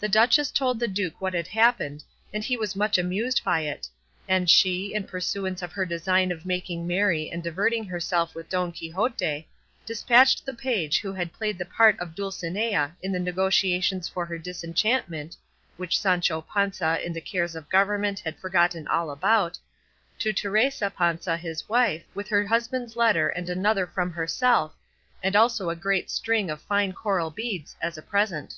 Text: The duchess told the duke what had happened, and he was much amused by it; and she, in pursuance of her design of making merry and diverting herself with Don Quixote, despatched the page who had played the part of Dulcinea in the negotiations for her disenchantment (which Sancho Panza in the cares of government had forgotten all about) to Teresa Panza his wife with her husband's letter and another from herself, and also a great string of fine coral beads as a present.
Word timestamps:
The 0.00 0.08
duchess 0.08 0.50
told 0.50 0.80
the 0.80 0.88
duke 0.88 1.20
what 1.20 1.32
had 1.32 1.46
happened, 1.46 2.02
and 2.32 2.42
he 2.42 2.56
was 2.56 2.74
much 2.74 2.98
amused 2.98 3.44
by 3.44 3.60
it; 3.60 3.86
and 4.28 4.50
she, 4.50 4.92
in 4.92 5.04
pursuance 5.04 5.62
of 5.62 5.70
her 5.74 5.86
design 5.86 6.32
of 6.32 6.44
making 6.44 6.88
merry 6.88 7.30
and 7.30 7.40
diverting 7.40 7.84
herself 7.84 8.34
with 8.34 8.48
Don 8.48 8.72
Quixote, 8.72 9.46
despatched 9.86 10.44
the 10.44 10.54
page 10.54 10.98
who 10.98 11.12
had 11.12 11.32
played 11.32 11.56
the 11.56 11.64
part 11.64 11.96
of 12.00 12.16
Dulcinea 12.16 12.96
in 13.00 13.12
the 13.12 13.20
negotiations 13.20 14.08
for 14.08 14.26
her 14.26 14.38
disenchantment 14.38 15.36
(which 15.76 16.00
Sancho 16.00 16.40
Panza 16.40 16.98
in 17.00 17.12
the 17.12 17.20
cares 17.20 17.54
of 17.54 17.68
government 17.68 18.18
had 18.18 18.36
forgotten 18.40 18.88
all 18.88 19.08
about) 19.08 19.56
to 20.18 20.32
Teresa 20.32 20.90
Panza 20.90 21.36
his 21.36 21.68
wife 21.68 22.02
with 22.12 22.26
her 22.28 22.44
husband's 22.44 22.96
letter 22.96 23.28
and 23.28 23.48
another 23.48 23.86
from 23.86 24.10
herself, 24.10 24.74
and 25.22 25.36
also 25.36 25.70
a 25.70 25.76
great 25.76 26.10
string 26.10 26.50
of 26.50 26.60
fine 26.60 26.92
coral 26.92 27.30
beads 27.30 27.76
as 27.80 27.96
a 27.96 28.02
present. 28.02 28.54